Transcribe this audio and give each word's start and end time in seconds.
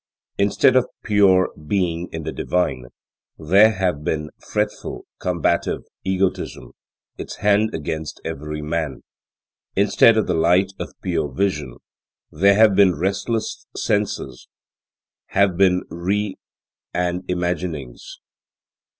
Instead 0.39 0.75
of 0.75 0.89
pure 1.03 1.51
being 1.67 2.07
in 2.11 2.23
the 2.23 2.31
Divine, 2.31 2.85
there 3.37 3.71
has 3.73 3.93
been 4.01 4.31
fretful, 4.51 5.05
combative, 5.19 5.81
egotism, 6.03 6.71
its 7.19 7.35
hand 7.35 7.71
against 7.75 8.19
every 8.25 8.63
man. 8.63 9.03
Instead 9.75 10.17
of 10.17 10.25
the 10.25 10.33
light 10.33 10.71
of 10.79 10.89
pure 11.03 11.29
vision, 11.31 11.75
there 12.31 12.55
have 12.55 12.73
been 12.73 12.95
restless 12.97 13.67
senses 13.77 14.47
nave 15.35 15.55
been 15.55 15.83
re 15.91 16.35
and 16.95 17.21
imaginings. 17.29 18.17